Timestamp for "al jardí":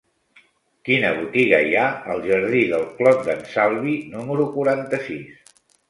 2.15-2.65